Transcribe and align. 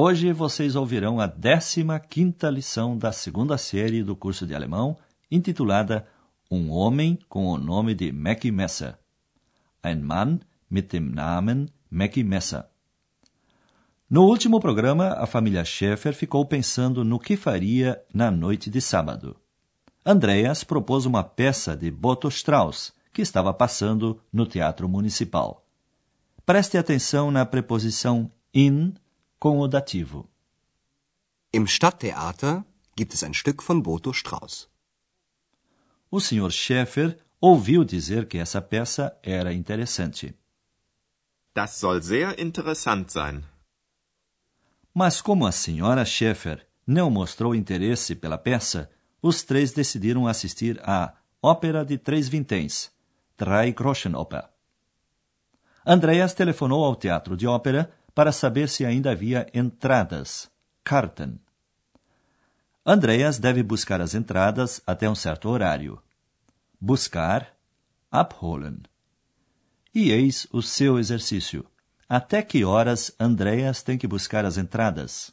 Hoje 0.00 0.32
vocês 0.32 0.76
ouvirão 0.76 1.18
a 1.18 1.28
15ª 1.28 2.48
lição 2.52 2.96
da 2.96 3.10
segunda 3.10 3.58
série 3.58 4.00
do 4.00 4.14
curso 4.14 4.46
de 4.46 4.54
alemão, 4.54 4.96
intitulada 5.28 6.06
Um 6.48 6.70
homem 6.70 7.18
com 7.28 7.48
o 7.48 7.58
nome 7.58 7.96
de 7.96 8.12
Mackie 8.12 8.52
Messer. 8.52 8.96
Ein 9.82 10.00
Mann 10.00 10.38
mit 10.70 10.92
dem 10.92 11.00
Namen 11.00 11.68
Mackie 11.90 12.22
Messer. 12.22 12.66
No 14.08 14.22
último 14.22 14.60
programa, 14.60 15.14
a 15.14 15.26
família 15.26 15.64
Schaeffer 15.64 16.14
ficou 16.14 16.46
pensando 16.46 17.04
no 17.04 17.18
que 17.18 17.36
faria 17.36 18.00
na 18.14 18.30
noite 18.30 18.70
de 18.70 18.80
sábado. 18.80 19.34
Andreas 20.06 20.62
propôs 20.62 21.06
uma 21.06 21.24
peça 21.24 21.76
de 21.76 21.90
Boto 21.90 22.28
Strauss, 22.28 22.92
que 23.12 23.20
estava 23.20 23.52
passando 23.52 24.20
no 24.32 24.46
Teatro 24.46 24.88
Municipal. 24.88 25.66
Preste 26.46 26.78
atenção 26.78 27.32
na 27.32 27.44
preposição 27.44 28.30
in 28.54 28.94
com 29.38 29.60
o 29.60 29.68
dativo. 29.68 30.28
im 31.52 31.66
Stadttheater 31.66 32.64
gibt 32.96 33.14
es 33.14 33.22
ein 33.22 33.34
Stück 33.34 33.62
von 33.62 33.82
Boto 33.82 34.12
Strauss. 34.12 34.68
O 36.10 36.20
Sr. 36.20 36.50
Schaeffer 36.50 37.16
ouviu 37.40 37.84
dizer 37.84 38.26
que 38.26 38.38
essa 38.38 38.60
peça 38.60 39.16
era 39.22 39.52
interessante. 39.52 40.34
Das 41.54 41.78
soll 41.78 42.02
sehr 42.02 42.38
interessant 42.38 43.10
sein. 43.10 43.44
Mas 44.94 45.20
como 45.20 45.46
a 45.46 45.52
Sra. 45.52 46.04
Schaeffer 46.04 46.66
não 46.86 47.10
mostrou 47.10 47.54
interesse 47.54 48.14
pela 48.14 48.38
peça, 48.38 48.90
os 49.22 49.42
três 49.42 49.72
decidiram 49.72 50.26
assistir 50.26 50.80
à 50.82 51.14
Ópera 51.42 51.84
de 51.84 51.98
Três 51.98 52.28
Vinténs, 52.28 52.90
Drei 53.36 53.72
Groschenoper. 53.72 54.48
Andreas 55.86 56.34
telefonou 56.34 56.84
ao 56.84 56.96
teatro 56.96 57.36
de 57.36 57.46
ópera 57.46 57.90
para 58.18 58.32
saber 58.32 58.68
se 58.68 58.84
ainda 58.84 59.12
havia 59.12 59.46
entradas, 59.54 60.50
Karten. 60.82 61.38
Andreas 62.84 63.38
deve 63.38 63.62
buscar 63.62 64.00
as 64.00 64.12
entradas 64.12 64.82
até 64.84 65.08
um 65.08 65.14
certo 65.14 65.48
horário. 65.48 66.02
Buscar, 66.80 67.54
abholen. 68.10 68.82
E 69.94 70.10
eis 70.10 70.48
o 70.52 70.60
seu 70.60 70.98
exercício. 70.98 71.64
Até 72.08 72.42
que 72.42 72.64
horas 72.64 73.14
Andreas 73.20 73.84
tem 73.84 73.96
que 73.96 74.08
buscar 74.08 74.44
as 74.44 74.58
entradas? 74.58 75.32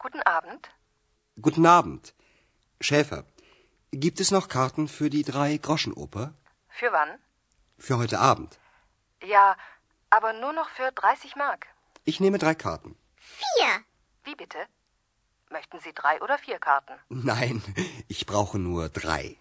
Guten 0.00 0.22
Abend. 0.26 0.62
Guten 1.38 1.66
Abend. 1.66 2.17
Schäfer, 2.80 3.24
gibt 3.90 4.20
es 4.20 4.30
noch 4.30 4.48
Karten 4.48 4.88
für 4.88 5.10
die 5.10 5.24
Drei-Groschen-Oper? 5.24 6.32
Für 6.68 6.92
wann? 6.92 7.18
Für 7.78 7.98
heute 7.98 8.18
Abend. 8.20 8.58
Ja, 9.22 9.56
aber 10.10 10.32
nur 10.32 10.52
noch 10.52 10.68
für 10.70 10.92
30 10.92 11.36
Mark. 11.36 11.66
Ich 12.04 12.20
nehme 12.20 12.38
drei 12.38 12.54
Karten. 12.54 12.96
Vier. 13.16 13.84
Wie 14.24 14.34
bitte? 14.36 14.58
Möchten 15.50 15.80
Sie 15.80 15.92
drei 15.92 16.20
oder 16.22 16.38
vier 16.38 16.58
Karten? 16.58 16.94
Nein, 17.08 17.62
ich 18.08 18.26
brauche 18.26 18.58
nur 18.58 18.88
drei. 18.88 19.36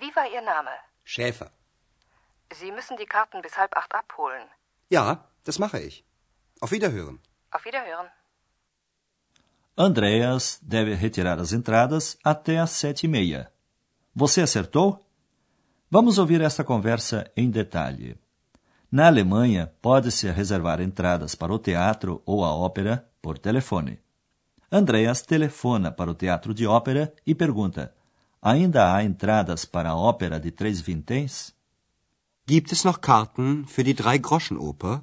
Wie 0.00 0.14
war 0.16 0.28
Ihr 0.30 0.42
Name? 0.42 0.70
Schäfer. 1.04 1.50
Sie 2.52 2.70
müssen 2.72 2.96
die 2.96 3.06
Karten 3.06 3.42
bis 3.42 3.56
halb 3.58 3.76
acht 3.76 3.94
abholen. 3.94 4.48
Ja, 4.88 5.28
das 5.44 5.58
mache 5.58 5.80
ich. 5.80 6.04
Auf 6.60 6.70
Wiederhören. 6.70 7.20
Auf 7.50 7.64
Wiederhören. 7.64 8.08
Andreas 9.78 10.58
deve 10.62 10.94
retirar 10.94 11.38
as 11.38 11.52
entradas 11.52 12.16
até 12.24 12.58
às 12.58 12.70
sete 12.70 13.04
e 13.04 13.08
meia. 13.08 13.52
Você 14.14 14.40
acertou? 14.40 15.06
Vamos 15.90 16.16
ouvir 16.16 16.40
esta 16.40 16.64
conversa 16.64 17.30
em 17.36 17.50
detalhe. 17.50 18.16
Na 18.90 19.06
Alemanha, 19.06 19.70
pode-se 19.82 20.30
reservar 20.30 20.80
entradas 20.80 21.34
para 21.34 21.52
o 21.52 21.58
teatro 21.58 22.22
ou 22.24 22.42
a 22.42 22.54
ópera 22.54 23.06
por 23.20 23.36
telefone. 23.36 24.00
Andreas 24.72 25.20
telefona 25.20 25.92
para 25.92 26.10
o 26.10 26.14
teatro 26.14 26.54
de 26.54 26.66
ópera 26.66 27.12
e 27.26 27.34
pergunta: 27.34 27.94
Ainda 28.40 28.94
há 28.94 29.04
entradas 29.04 29.66
para 29.66 29.90
a 29.90 29.96
ópera 29.96 30.40
de 30.40 30.50
Três 30.50 30.80
Vinténs? 30.80 31.54
Gibt 32.46 32.72
es 32.72 32.82
noch 32.82 32.98
Karten 32.98 33.66
für 33.66 33.84
die 33.84 33.92
Drei-Groschen-Oper? 33.92 35.02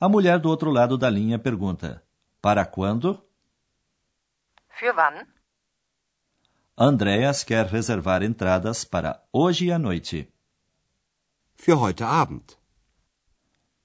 A 0.00 0.08
mulher 0.08 0.38
do 0.38 0.48
outro 0.48 0.70
lado 0.70 0.96
da 0.96 1.10
linha 1.10 1.38
pergunta: 1.38 2.02
Para 2.40 2.64
quando? 2.64 3.24
Für 4.68 4.94
wann? 4.94 5.26
Andreas 6.76 7.42
quer 7.42 7.66
reservar 7.66 8.22
entradas 8.22 8.84
para 8.84 9.20
hoje 9.32 9.72
à 9.72 9.78
noite. 9.78 10.32
Für 11.56 11.76
heute 11.80 12.04
Abend. 12.04 12.56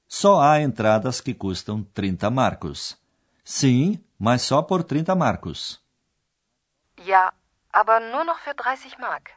Só 0.08 0.40
há 0.40 0.62
entradas 0.62 1.20
que 1.20 1.34
custam 1.34 1.84
30 1.84 2.30
marcos. 2.30 2.96
Sim, 3.44 4.00
mas 4.20 4.44
só 4.44 4.62
por 4.62 4.84
30 4.84 5.16
marcos. 5.16 5.82
Ja, 7.00 7.34
aber 7.72 8.00
nur 8.00 8.24
noch 8.24 8.40
für 8.40 8.54
30 8.54 9.00
Mark. 9.00 9.32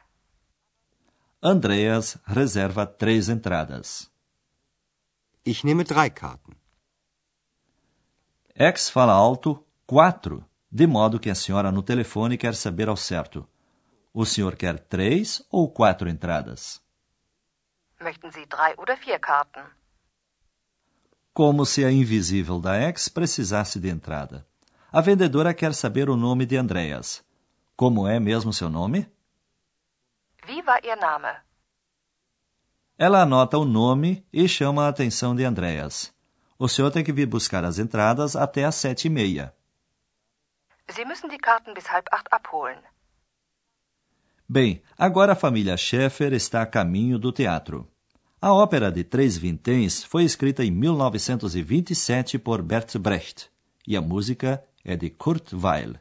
Andreas 1.41 2.17
reserva 2.27 2.85
três 2.85 3.29
entradas. 3.29 4.11
Ich 5.43 5.63
nehme 5.63 5.83
drei 5.83 6.09
Karten. 6.09 6.56
X 8.59 8.89
fala 8.89 9.13
alto 9.13 9.63
quatro, 9.85 10.43
de 10.71 10.87
modo 10.87 11.19
que 11.19 11.29
a 11.29 11.35
senhora 11.35 11.71
no 11.71 11.83
telefone 11.83 12.39
quer 12.39 12.55
saber 12.55 12.89
ao 12.89 12.97
certo. 12.97 13.47
O 14.11 14.25
senhor 14.25 14.55
quer 14.55 14.79
três 14.79 15.45
ou 15.51 15.69
quatro 15.69 16.09
entradas? 16.09 16.81
Möchten 18.01 18.31
Sie 18.31 18.47
drei 18.47 18.73
oder 18.79 18.97
vier 18.97 19.19
Karten? 19.19 19.63
Como 21.35 21.67
se 21.67 21.85
a 21.85 21.91
invisível 21.91 22.59
da 22.59 22.73
X 22.77 23.07
precisasse 23.07 23.79
de 23.79 23.89
entrada. 23.89 24.43
A 24.91 25.01
vendedora 25.01 25.53
quer 25.53 25.75
saber 25.75 26.09
o 26.09 26.17
nome 26.17 26.43
de 26.47 26.57
Andreas. 26.57 27.23
Como 27.75 28.07
é 28.07 28.19
mesmo 28.19 28.51
seu 28.51 28.71
nome? 28.71 29.07
Wie 30.47 30.63
war 30.63 30.83
Ihr 30.83 30.97
Name? 30.97 31.41
Ela 32.97 33.21
anota 33.21 33.59
o 33.59 33.65
nome 33.65 34.25
e 34.33 34.47
chama 34.47 34.85
a 34.85 34.89
atenção 34.89 35.35
de 35.35 35.43
Andreas. 35.43 36.16
O 36.59 36.67
senhor 36.67 36.91
tem 36.91 37.03
que 37.03 37.13
vir 37.13 37.27
buscar 37.27 37.63
as 37.63 37.77
entradas 37.77 38.35
até 38.35 38.65
às 38.65 38.75
sete 38.75 39.07
e 39.07 39.09
meia. 39.09 39.53
Sie 40.89 41.05
müssen 41.05 41.29
die 41.29 41.37
Karten 41.37 41.73
bis 41.73 41.87
halb 41.91 42.07
acht 42.11 42.27
abholen. 42.31 42.79
Bem, 44.49 44.81
agora 44.97 45.33
a 45.33 45.35
família 45.35 45.75
Schaeffer 45.75 46.31
está 46.33 46.61
a 46.61 46.65
caminho 46.65 47.19
do 47.19 47.31
teatro. 47.31 47.87
A 48.41 48.53
ópera 48.53 48.91
de 48.91 49.03
Três 49.03 49.37
Vinténs 49.37 50.03
foi 50.03 50.23
escrita 50.23 50.63
em 50.63 50.71
1927 50.71 52.39
por 52.39 52.61
Bert 52.61 52.97
Brecht 52.97 53.49
e 53.85 53.97
a 53.97 54.01
música 54.01 54.63
é 54.83 54.95
de 54.95 55.09
Kurt 55.09 55.53
Weill. 55.53 55.95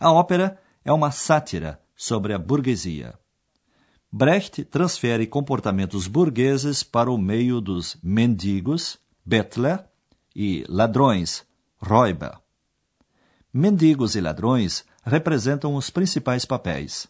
A 0.00 0.12
ópera 0.12 0.60
é 0.84 0.92
uma 0.92 1.10
sátira 1.10 1.80
sobre 1.94 2.32
a 2.32 2.38
burguesia. 2.38 3.18
Brecht 4.10 4.64
transfere 4.64 5.26
comportamentos 5.26 6.08
burgueses 6.08 6.82
para 6.82 7.10
o 7.10 7.16
meio 7.16 7.60
dos 7.60 7.96
mendigos, 8.02 8.98
Bettler, 9.30 9.84
e 10.34 10.64
ladrões, 10.68 11.46
Räuber. 11.80 12.36
Mendigos 13.54 14.16
e 14.16 14.20
ladrões 14.20 14.84
representam 15.04 15.76
os 15.76 15.88
principais 15.88 16.44
papéis. 16.44 17.06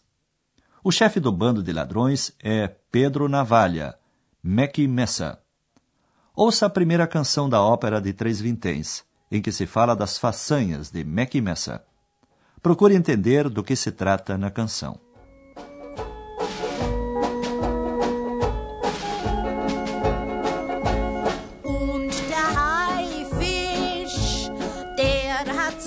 O 0.83 0.91
chefe 0.91 1.19
do 1.19 1.31
bando 1.31 1.63
de 1.63 1.73
ladrões 1.73 2.31
é 2.39 2.67
Pedro 2.91 3.27
Navalha, 3.27 3.97
Mackie 4.43 4.87
Messer. 4.87 5.35
Ouça 6.35 6.67
a 6.67 6.69
primeira 6.69 7.07
canção 7.07 7.49
da 7.49 7.59
ópera 7.59 7.99
de 7.99 8.13
Três 8.13 8.39
Vinténs, 8.39 9.03
em 9.31 9.41
que 9.41 9.51
se 9.51 9.65
fala 9.65 9.95
das 9.95 10.19
façanhas 10.19 10.91
de 10.91 11.03
Mackie 11.03 11.41
Messer. 11.41 11.81
Procure 12.61 12.93
entender 12.93 13.49
do 13.49 13.63
que 13.63 13.75
se 13.75 13.91
trata 13.91 14.37
na 14.37 14.51
canção. 14.51 14.99
Der 25.45 25.55
hat 25.55 25.81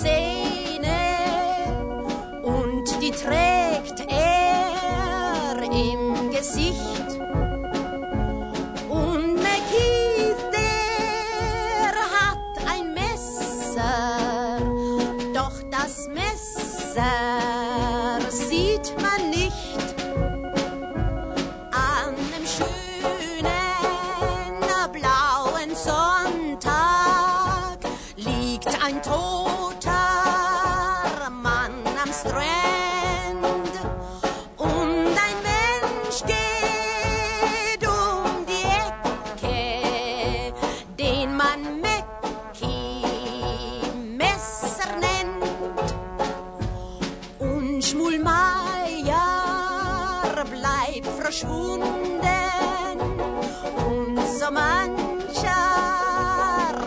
so 54.39 54.49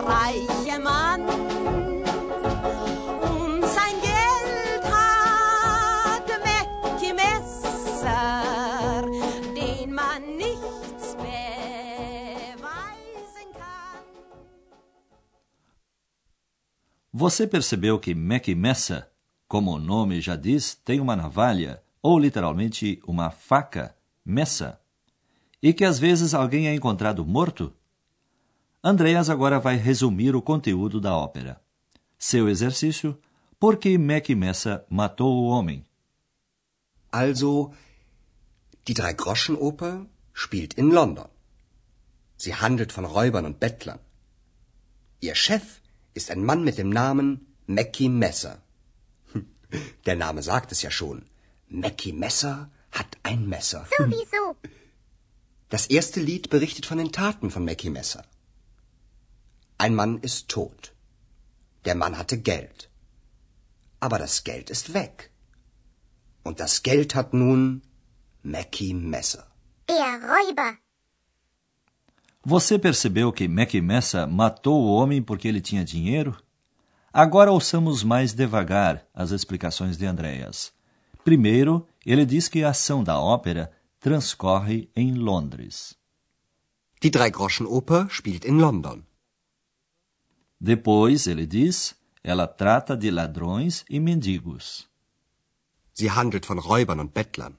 reiche 0.07 0.77
sein 3.75 3.95
Geld 4.01 4.83
hat 4.93 6.27
Messer, 7.15 9.05
den 9.55 9.93
man 9.93 10.21
nichts 10.37 11.15
beweisen 11.15 11.49
kann. 13.53 14.03
Você 17.11 17.47
percebeu 17.47 17.99
que 17.99 18.15
Messa, 18.55 19.09
como 19.47 19.71
o 19.73 19.79
nome 19.79 20.21
já 20.21 20.35
diz, 20.35 20.75
tem 20.75 20.99
uma 20.99 21.15
navalha, 21.15 21.81
ou 22.01 22.17
literalmente 22.17 23.01
uma 23.05 23.29
faca, 23.29 23.95
messa, 24.25 24.78
e 25.61 25.73
que 25.73 25.85
às 25.85 25.99
vezes 25.99 26.33
alguém 26.33 26.67
é 26.67 26.73
encontrado 26.73 27.25
morto? 27.25 27.73
Andreas 28.83 29.29
agora 29.29 29.59
vai 29.59 29.75
resumir 29.75 30.35
o 30.35 30.41
conteúdo 30.41 31.01
da 31.01 31.15
ópera. 31.15 31.61
Seu 32.17 32.47
exercício: 32.47 33.17
por 33.59 33.77
que 33.77 33.97
Mackie 33.97 34.35
Messa 34.35 34.85
matou 34.89 35.33
o 35.41 35.47
homem? 35.47 35.83
Also, 37.11 37.73
die 38.87 38.93
Drei-Groschen-Oper 38.93 40.05
spielt 40.33 40.73
in 40.75 40.91
London. 40.91 41.27
Sie 42.37 42.53
handelt 42.53 42.93
von 42.93 43.05
Räubern 43.05 43.45
und 43.45 43.59
Bettlern. 43.59 43.99
Ihr 45.19 45.35
Chef 45.35 45.81
ist 46.13 46.31
ein 46.31 46.45
Mann 46.45 46.63
mit 46.63 46.77
dem 46.77 46.89
Namen 46.89 47.47
Mackie 47.67 48.07
Messer. 48.07 48.61
Der 50.05 50.15
Name 50.15 50.41
sagt 50.41 50.71
es 50.71 50.81
ja 50.81 50.91
schon. 50.91 51.25
Mackie 51.67 52.13
Messer 52.13 52.69
hat 52.91 53.17
ein 53.23 53.49
Messer. 53.49 53.85
Sowieso. 53.97 54.55
Das 55.69 55.85
erste 55.85 56.19
Lied 56.19 56.49
berichtet 56.49 56.85
von 56.85 56.97
den 56.97 57.11
Taten 57.11 57.51
von 57.51 57.63
Mackie 57.63 57.91
Messer. 57.91 58.23
Ein 59.77 59.93
Mann 59.95 60.19
ist 60.21 60.49
tot. 60.49 60.93
Der 61.85 61.95
Mann 61.95 62.17
hatte 62.17 62.37
Geld. 62.37 62.89
Aber 63.99 64.17
das 64.17 64.43
Geld 64.43 64.69
ist 64.69 64.93
weg. 64.93 65.31
Und 66.43 66.59
das 66.59 66.81
Geld 66.81 67.13
hat 67.15 67.33
nun 67.33 67.81
Mackie 68.41 68.93
Messer. 68.93 69.45
Der 69.87 70.19
Räuber. 70.31 70.77
Você 72.43 72.79
percebeu 72.79 73.31
que 73.31 73.47
Mackie 73.47 73.81
Messa 73.81 74.25
matou 74.25 74.81
o 74.81 74.95
homem 74.95 75.21
porque 75.21 75.47
ele 75.47 75.61
tinha 75.61 75.83
dinheiro? 75.83 76.35
Agora 77.13 77.51
ouçamos 77.51 78.03
mais 78.03 78.33
devagar 78.33 79.05
as 79.13 79.31
explicações 79.31 79.97
de 79.97 80.05
Andreas. 80.05 80.71
Primeiro, 81.23 81.87
ele 82.05 82.25
diz 82.25 82.47
que 82.47 82.63
a 82.63 82.69
ação 82.69 83.03
da 83.03 83.19
ópera 83.19 83.71
transcorre 83.99 84.89
em 84.95 85.13
Londres. 85.13 85.95
Die 87.01 87.11
Drei-Groschen-Oper 87.11 88.09
spielt 88.09 88.45
in 88.45 88.59
London. 88.59 89.05
Depois, 90.59 91.27
ele 91.27 91.45
diz, 91.45 91.95
ela 92.23 92.47
trata 92.47 92.97
de 92.97 93.09
ladrões 93.09 93.85
e 93.89 93.99
mendigos. 93.99 94.89
Sie 95.93 96.09
handelt 96.09 96.45
von 96.45 96.59
Räubern 96.59 96.99
und 96.99 97.13
Bettlern. 97.13 97.57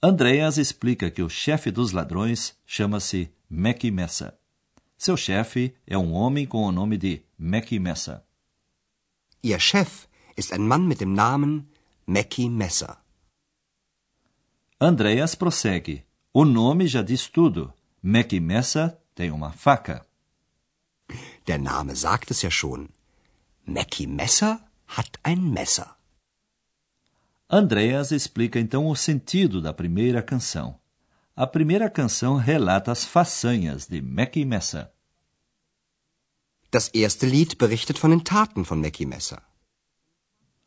Andreas 0.00 0.58
explica 0.58 1.10
que 1.10 1.22
o 1.22 1.28
chefe 1.28 1.70
dos 1.70 1.92
ladrões 1.92 2.56
chama-se 2.66 3.32
Mackie 3.48 3.92
Messa. 3.92 4.36
Seu 4.96 5.16
chefe 5.16 5.74
é 5.86 5.96
um 5.96 6.12
homem 6.12 6.46
com 6.46 6.64
o 6.64 6.72
nome 6.72 6.96
de 6.96 7.22
Mackie 7.38 7.78
Messa. 7.78 8.24
Ihr 9.42 9.60
Chef 9.60 10.06
ist 10.36 10.52
ein 10.52 10.66
Mann 10.66 10.86
mit 10.86 11.00
dem 11.00 11.14
Namen 11.14 11.68
Mackie 12.06 12.48
Messer. 12.48 13.01
Andreas 14.84 15.36
prossegue. 15.36 16.04
O 16.34 16.44
nome 16.44 16.88
já 16.88 17.02
diz 17.02 17.28
tudo. 17.28 17.72
Mackie 18.02 18.40
Messa 18.40 18.98
tem 19.14 19.30
uma 19.30 19.52
faca. 19.52 20.04
Der 21.46 21.60
Name 21.60 21.94
sagt 21.94 22.32
es 22.32 22.42
ja 22.42 22.50
schon. 22.50 22.88
Mackie 23.64 24.08
Messer 24.08 24.58
hat 24.88 25.20
ein 25.22 25.38
Messer. 25.38 25.86
Andreas 27.48 28.10
explica 28.10 28.58
então 28.58 28.88
o 28.88 28.96
sentido 28.96 29.62
da 29.62 29.72
primeira 29.72 30.20
canção. 30.20 30.80
A 31.36 31.46
primeira 31.46 31.88
canção 31.88 32.34
relata 32.34 32.90
as 32.90 33.04
façanhas 33.04 33.86
de 33.86 34.02
Mackie 34.02 34.44
Messa. 34.44 34.92
Das 36.72 36.90
erste 36.92 37.24
Lied 37.24 37.54
berichtet 37.54 38.00
von 38.00 38.10
den 38.10 38.24
Taten 38.24 38.64
von 38.64 38.80
Mackie 38.80 39.06
Messer. 39.06 39.40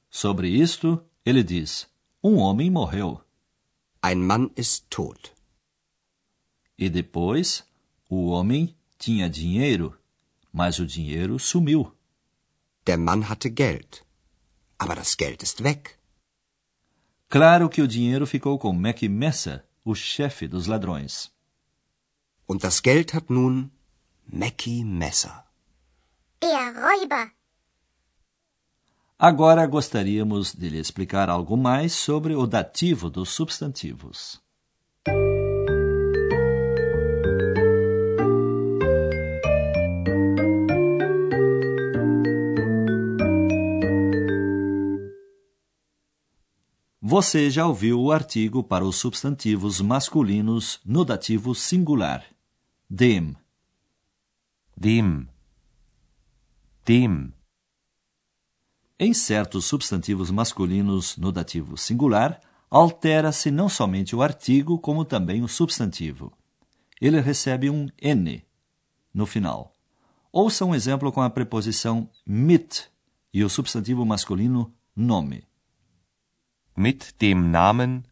Sobre 0.10 0.48
isto, 0.48 1.04
ele 1.26 1.44
diz: 1.44 1.90
Um 2.24 2.38
homem 2.38 2.72
morreu. 2.72 3.25
Ein 4.08 4.22
Mann 4.22 4.52
ist 4.56 4.86
tot. 4.92 5.34
E 6.78 6.90
depois, 6.90 7.64
o 8.08 8.28
homem 8.28 8.76
tinha 9.00 9.28
dinheiro, 9.28 9.98
mas 10.54 10.78
o 10.78 10.86
dinheiro 10.86 11.40
sumiu. 11.40 11.92
Der 12.86 13.00
Mann 13.00 13.28
hatte 13.30 13.50
Geld. 13.50 14.06
Aber 14.78 14.96
das 14.96 15.18
Geld 15.18 15.42
ist 15.42 15.64
weg. 15.64 15.98
Claro 17.30 17.68
que 17.68 17.82
o 17.82 17.88
dinheiro 17.88 18.28
ficou 18.28 18.60
com 18.60 18.74
Mackie 18.74 19.10
Messa, 19.10 19.66
o 19.84 19.96
chefe 19.96 20.48
dos 20.48 20.68
ladrões. 20.68 21.32
Und 22.46 22.64
das 22.64 22.84
Geld 22.84 23.16
hat 23.16 23.32
nun 23.32 23.72
Mackie 24.28 24.84
Messer. 24.84 25.36
Der 26.44 26.76
Räuber. 26.86 27.32
Agora 29.18 29.66
gostaríamos 29.66 30.54
de 30.54 30.70
lhe 30.70 30.78
explicar 30.78 31.30
algo 31.30 31.56
mais 31.56 31.94
sobre 31.94 32.36
o 32.36 32.46
dativo 32.46 33.10
dos 33.10 33.30
substantivos. 33.30 34.44
Você 47.02 47.50
já 47.50 47.66
ouviu 47.66 48.02
o 48.02 48.12
artigo 48.12 48.62
para 48.62 48.84
os 48.84 48.98
substantivos 48.98 49.80
masculinos 49.80 50.82
no 50.84 51.06
dativo 51.06 51.56
singular. 51.56 52.26
Dem. 52.90 53.34
Dem. 54.76 55.26
Dem. 56.84 57.35
Em 58.98 59.14
certos 59.14 59.66
substantivos 59.66 60.32
masculinos 60.32 61.18
no 61.18 61.30
dativo 61.30 61.78
singular, 61.78 62.40
altera-se 62.70 63.52
não 63.52 63.68
somente 63.68 64.16
o 64.16 64.22
artigo, 64.22 64.80
como 64.80 65.04
também 65.04 65.44
o 65.44 65.50
substantivo. 65.50 66.32
Ele 67.02 67.20
recebe 67.20 67.70
um 67.70 67.88
N 68.02 68.42
no 69.14 69.26
final. 69.26 69.74
Ouça 70.32 70.64
um 70.64 70.74
exemplo 70.74 71.12
com 71.12 71.22
a 71.22 71.30
preposição 71.30 72.10
mit 72.26 72.90
e 73.34 73.44
o 73.44 73.50
substantivo 73.50 74.06
masculino 74.06 74.74
nome. 74.96 75.44
Mit 76.78 77.14
dem 77.20 77.36
Namen 77.36 78.04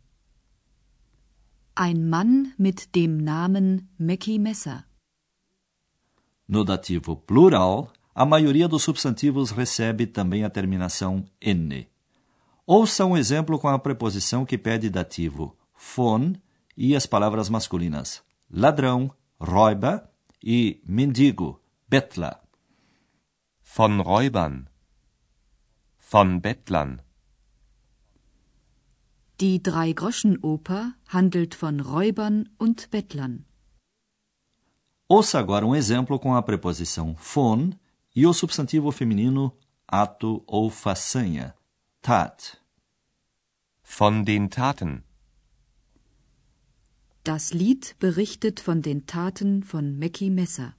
Ein 1.75 2.09
Mann 2.09 2.53
mit 2.57 2.89
dem 2.93 3.23
Namen 3.23 3.87
Mackie 3.97 4.37
Messer. 4.37 4.85
No 6.47 6.63
dativo 6.63 7.15
plural, 7.15 7.91
a 8.13 8.25
maioria 8.25 8.67
dos 8.67 8.83
substantivos 8.83 9.51
recebe 9.51 10.05
também 10.05 10.43
a 10.43 10.49
terminação 10.49 11.25
N. 11.41 11.87
Ouça 12.65 13.05
um 13.05 13.17
exemplo 13.17 13.59
com 13.59 13.67
a 13.67 13.79
preposição 13.79 14.45
que 14.45 14.57
pede 14.57 14.89
dativo 14.89 15.57
von 15.75 16.33
e 16.77 16.95
as 16.95 17.05
palavras 17.05 17.49
masculinas 17.49 18.23
ladrão, 18.49 19.11
Räuber 19.39 20.03
e 20.43 20.81
mendigo, 20.85 21.59
Bettler. 21.89 22.37
von 23.75 24.01
Räubern, 24.01 24.67
von 25.97 26.39
Bettlern, 26.39 27.01
Die 29.41 29.63
Drei-Groschen-Oper 29.63 30.93
handelt 31.07 31.55
von 31.55 31.79
Räubern 31.79 32.49
und 32.59 32.91
Bettlern. 32.91 33.45
Ouça 35.09 35.39
agora 35.39 35.65
um 35.65 35.75
exemplo 35.75 36.19
com 36.19 36.35
a 36.35 36.41
preposição 36.43 37.15
von 37.15 37.71
e 38.15 38.27
o 38.27 38.33
substantivo 38.33 38.91
feminino 38.91 39.57
ato 39.87 40.43
ou 40.45 40.69
façanha. 40.69 41.55
Tat. 42.01 42.57
Von 43.83 44.23
den 44.23 44.49
Taten. 44.49 45.03
Das 47.23 47.51
Lied 47.51 47.95
berichtet 47.99 48.59
von 48.59 48.81
den 48.81 49.05
Taten 49.05 49.63
von 49.63 49.97
Mackie 49.97 50.29
Messer. 50.29 50.75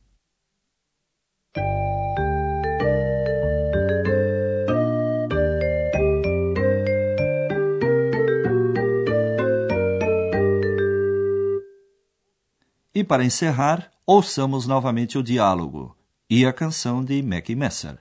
E 12.94 13.02
para 13.02 13.24
encerrar, 13.24 13.90
ouçamos 14.06 14.66
novamente 14.66 15.18
o 15.18 15.22
diálogo 15.22 15.93
e 16.28 16.46
a 16.46 16.52
canção 16.52 17.04
de 17.04 17.22
Mackie 17.22 17.54
Messer. 17.54 17.98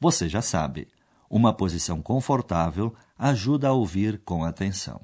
Você 0.00 0.28
já 0.28 0.40
sabe, 0.40 0.88
uma 1.28 1.52
posição 1.52 2.00
confortável 2.00 2.94
ajuda 3.16 3.68
a 3.68 3.72
ouvir 3.72 4.22
com 4.24 4.44
atenção. 4.44 5.00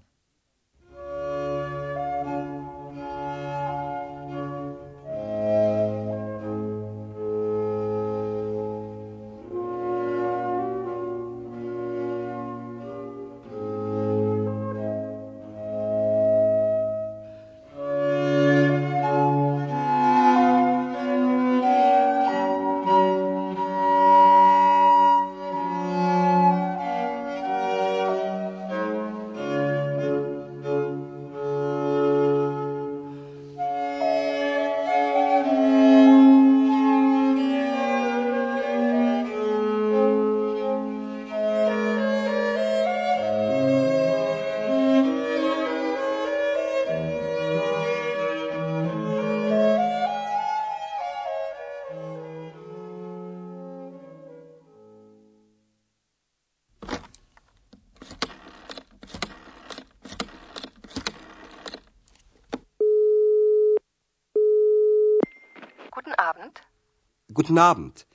Guten 67.34 67.58
Abend. 67.58 68.06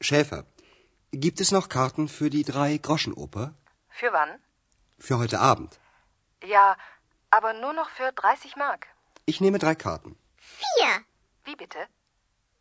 Schäfer, 0.00 0.44
gibt 1.10 1.40
es 1.40 1.50
noch 1.50 1.68
Karten 1.68 2.06
für 2.08 2.30
die 2.30 2.44
Drei-Groschen-Oper? 2.44 3.54
Für 3.88 4.12
wann? 4.12 4.38
Für 5.00 5.18
heute 5.18 5.40
Abend. 5.40 5.80
Ja, 6.44 6.76
aber 7.30 7.54
nur 7.54 7.72
noch 7.72 7.90
für 7.90 8.12
30 8.12 8.54
Mark. 8.54 8.86
Ich 9.26 9.40
nehme 9.40 9.58
drei 9.58 9.74
Karten. 9.74 10.16
Vier. 10.36 10.90
Wie 11.44 11.56
bitte? 11.56 11.78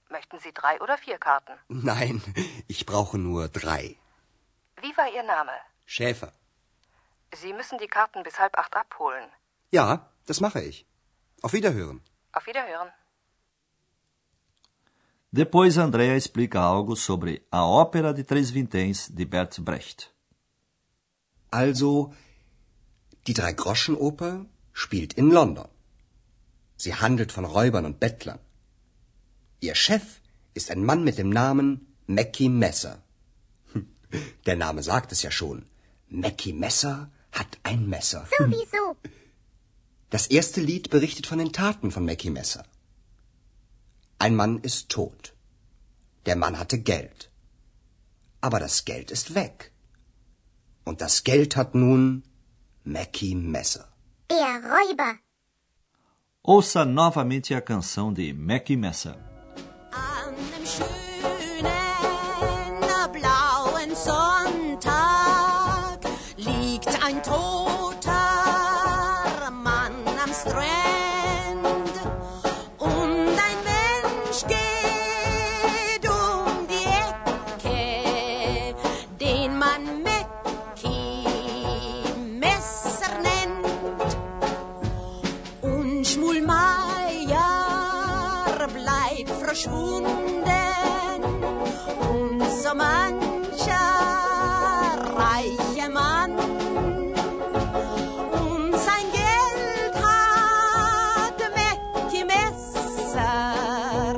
Möchten 0.09 0.39
Sie 0.39 0.51
drei 0.51 0.81
oder 0.81 0.97
vier 0.97 1.19
Karten? 1.19 1.53
Nein, 1.67 2.21
ich 2.67 2.87
brauche 2.87 3.19
nur 3.19 3.47
drei. 3.47 3.95
Wie 4.81 4.97
war 4.97 5.07
Ihr 5.13 5.23
Name? 5.23 5.53
Schäfer. 5.85 6.33
Sie 7.35 7.53
müssen 7.53 7.77
die 7.77 7.87
Karten 7.87 8.23
bis 8.23 8.39
halb 8.39 8.57
acht 8.57 8.75
abholen. 8.75 9.29
Ja, 9.69 10.09
das 10.25 10.41
mache 10.41 10.61
ich. 10.63 10.87
Auf 11.43 11.53
Wiederhören. 11.53 12.01
Auf 12.33 12.47
Wiederhören. 12.47 12.91
Depois 15.33 15.77
Andrea 15.77 16.15
explica 16.17 16.59
algo 16.59 16.93
sobre 16.93 17.31
a 17.49 17.61
Ópera 17.63 18.11
de 18.13 18.23
Três 18.23 18.49
Vinténs 18.51 19.09
de 19.09 19.23
Bert 19.23 19.61
Brecht. 19.61 19.99
Also, 21.49 22.13
die 23.27 23.33
Drei-Groschen-Oper 23.33 24.45
spielt 24.73 25.13
in 25.13 25.31
London. 25.31 25.69
Sie 26.75 26.93
handelt 26.95 27.31
von 27.31 27.45
Räubern 27.45 27.85
und 27.85 27.99
Bettlern. 28.01 28.39
Ihr 29.61 29.75
Chef 29.75 30.19
ist 30.53 30.69
ein 30.69 30.83
Mann 30.83 31.05
mit 31.05 31.17
dem 31.17 31.29
Namen 31.29 31.67
Mackie 32.07 32.49
Messer. 32.49 33.01
Hm, 33.71 33.87
Der 34.45 34.57
Name 34.57 34.83
sagt 34.83 35.13
es 35.13 35.21
ja 35.21 35.31
schon. 35.31 35.65
Mackie 36.09 36.51
Messer 36.51 37.09
hat 37.31 37.57
ein 37.63 37.87
Messer. 37.87 38.27
Sowieso. 38.37 38.97
Das 40.09 40.27
erste 40.27 40.59
Lied 40.59 40.89
berichtet 40.89 41.25
von 41.25 41.37
den 41.37 41.53
Taten 41.53 41.89
von 41.91 42.03
Mackie 42.05 42.31
Messer. 42.31 42.65
Ein 44.23 44.35
Mann 44.35 44.59
ist 44.69 44.89
tot. 44.89 45.33
Der 46.27 46.35
Mann 46.35 46.59
hatte 46.59 46.77
Geld. 46.77 47.31
Aber 48.39 48.59
das 48.59 48.85
Geld 48.85 49.09
ist 49.09 49.33
weg. 49.33 49.71
Und 50.83 51.01
das 51.01 51.23
Geld 51.23 51.55
hat 51.55 51.73
nun 51.73 52.21
Mackie 52.83 53.33
Messer. 53.33 53.85
Der 54.29 54.53
Räuber. 54.73 55.11
Ouça 56.43 56.85
novamente 56.85 57.55
a 57.55 57.61
canção 57.61 58.13
de 58.13 58.31
Mackie 58.33 58.77
Messer. 58.77 59.17
Verschwunden. 89.61 90.47
Und 92.09 92.41
so 92.61 92.73
mancher 92.75 93.75
reiche 95.15 95.89
Mann. 95.89 96.31
Und 98.41 98.75
sein 98.75 99.05
Geld 99.11 99.95
hat 99.95 101.39
Mackie 101.55 102.25
Messer, 102.25 104.17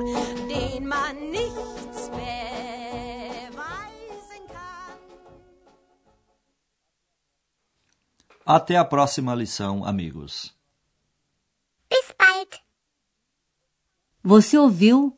den 0.50 0.88
man 0.88 1.16
nichts 1.30 2.10
beweisen 2.10 3.54
kann. 4.48 4.98
Até 8.46 8.78
a 8.78 8.86
próxima 8.86 9.34
lição, 9.36 9.84
amigos. 9.86 10.56
Bis 11.90 12.12
bald. 12.18 12.62
Você 14.24 14.58
ouviu 14.58 15.18